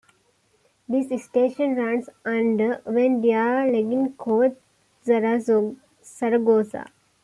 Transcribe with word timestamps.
This 0.89 1.25
station 1.25 1.75
runs 1.75 2.09
under 2.25 2.81
Avenida 2.87 3.67
Ignacio 3.71 4.55
Zaragoza. 6.09 6.91